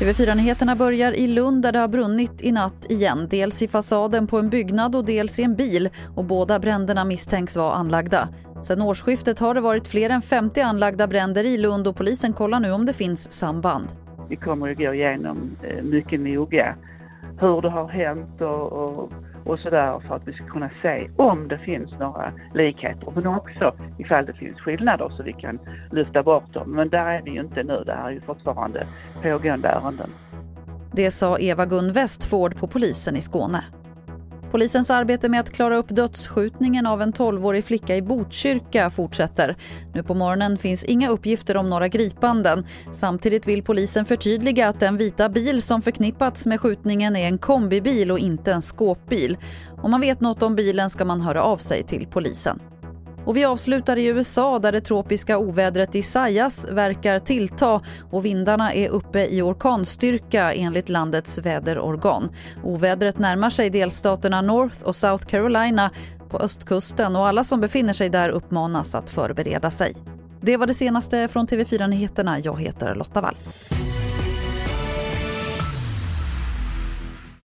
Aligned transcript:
TV4-nyheterna 0.00 0.76
börjar 0.76 1.12
i 1.12 1.26
Lund 1.26 1.62
där 1.62 1.72
det 1.72 1.78
har 1.78 1.88
brunnit 1.88 2.44
i 2.44 2.52
natt 2.52 2.90
igen. 2.90 3.26
Dels 3.30 3.62
i 3.62 3.68
fasaden 3.68 4.26
på 4.26 4.38
en 4.38 4.50
byggnad 4.50 4.96
och 4.96 5.04
dels 5.04 5.38
i 5.38 5.42
en 5.42 5.56
bil. 5.56 5.88
Och 6.16 6.24
båda 6.24 6.58
bränderna 6.58 7.04
misstänks 7.04 7.56
vara 7.56 7.74
anlagda. 7.74 8.28
Sen 8.62 8.82
årsskiftet 8.82 9.38
har 9.38 9.54
det 9.54 9.60
varit 9.60 9.88
fler 9.88 10.10
än 10.10 10.22
50 10.22 10.60
anlagda 10.60 11.06
bränder 11.06 11.44
i 11.44 11.58
Lund 11.58 11.86
och 11.86 11.96
polisen 11.96 12.32
kollar 12.32 12.60
nu 12.60 12.72
om 12.72 12.86
det 12.86 12.92
finns 12.92 13.32
samband. 13.32 13.86
Vi 14.28 14.36
kommer 14.36 14.70
att 14.70 14.78
gå 14.78 14.94
igenom 14.94 15.56
eh, 15.62 15.84
mycket 15.84 16.20
noga 16.20 16.76
hur 17.40 17.60
det 17.60 17.70
har 17.70 17.88
hänt 17.88 18.40
och, 18.40 18.72
och, 18.72 19.12
och 19.50 19.58
sådär 19.58 20.00
för 20.00 20.16
att 20.16 20.28
vi 20.28 20.32
ska 20.32 20.46
kunna 20.46 20.70
se 20.82 21.10
om 21.16 21.48
det 21.48 21.58
finns 21.58 21.90
några 21.90 22.32
likheter 22.54 23.12
men 23.14 23.26
också 23.26 23.74
ifall 23.98 24.26
det 24.26 24.32
finns 24.32 24.60
skillnader 24.60 25.08
så 25.16 25.22
vi 25.22 25.32
kan 25.32 25.58
lyfta 25.92 26.22
bort 26.22 26.54
dem. 26.54 26.70
Men 26.70 26.88
där 26.88 27.06
är 27.06 27.22
vi 27.22 27.30
ju 27.30 27.40
inte 27.40 27.62
nu, 27.62 27.82
det 27.86 27.92
här 27.92 28.06
är 28.08 28.10
ju 28.10 28.20
fortfarande 28.20 28.86
pågående 29.22 29.68
ärenden. 29.68 30.10
Det 30.92 31.10
sa 31.10 31.38
Eva-Gun 31.38 31.92
Westford 31.92 32.56
på 32.56 32.66
polisen 32.66 33.16
i 33.16 33.20
Skåne. 33.20 33.64
Polisens 34.50 34.90
arbete 34.90 35.28
med 35.28 35.40
att 35.40 35.50
klara 35.50 35.76
upp 35.76 35.88
dödsskjutningen 35.88 36.86
av 36.86 37.02
en 37.02 37.12
12-årig 37.12 37.64
flicka 37.64 37.96
i 37.96 38.02
Botkyrka 38.02 38.90
fortsätter. 38.90 39.56
Nu 39.94 40.02
på 40.02 40.14
morgonen 40.14 40.56
finns 40.58 40.84
inga 40.84 41.08
uppgifter 41.08 41.56
om 41.56 41.70
några 41.70 41.88
gripanden. 41.88 42.66
Samtidigt 42.92 43.48
vill 43.48 43.62
polisen 43.62 44.04
förtydliga 44.04 44.68
att 44.68 44.80
den 44.80 44.96
vita 44.96 45.28
bil 45.28 45.62
som 45.62 45.82
förknippats 45.82 46.46
med 46.46 46.60
skjutningen 46.60 47.16
är 47.16 47.26
en 47.26 47.38
kombibil 47.38 48.10
och 48.10 48.18
inte 48.18 48.52
en 48.52 48.62
skåpbil. 48.62 49.36
Om 49.82 49.90
man 49.90 50.00
vet 50.00 50.20
något 50.20 50.42
om 50.42 50.56
bilen 50.56 50.90
ska 50.90 51.04
man 51.04 51.20
höra 51.20 51.42
av 51.42 51.56
sig 51.56 51.82
till 51.82 52.06
polisen. 52.06 52.60
Och 53.30 53.36
vi 53.36 53.44
avslutar 53.44 53.96
i 53.96 54.06
USA 54.06 54.58
där 54.58 54.72
det 54.72 54.80
tropiska 54.80 55.38
ovädret 55.38 55.94
Isaias 55.94 56.66
verkar 56.70 57.18
tillta 57.18 57.80
och 58.10 58.24
vindarna 58.24 58.74
är 58.74 58.88
uppe 58.88 59.26
i 59.26 59.42
orkanstyrka 59.42 60.52
enligt 60.52 60.88
landets 60.88 61.38
väderorgan. 61.38 62.30
Ovädret 62.64 63.18
närmar 63.18 63.50
sig 63.50 63.70
delstaterna 63.70 64.42
North 64.42 64.82
och 64.82 64.96
South 64.96 65.26
Carolina 65.26 65.90
på 66.28 66.38
östkusten 66.38 67.16
och 67.16 67.28
alla 67.28 67.44
som 67.44 67.60
befinner 67.60 67.92
sig 67.92 68.08
där 68.08 68.28
uppmanas 68.28 68.94
att 68.94 69.10
förbereda 69.10 69.70
sig. 69.70 69.94
Det 70.40 70.56
var 70.56 70.66
det 70.66 70.74
senaste 70.74 71.28
från 71.28 71.46
TV4 71.46 71.86
Nyheterna. 71.86 72.38
Jag 72.38 72.60
heter 72.60 72.94
Lotta 72.94 73.20
Wall. 73.20 73.36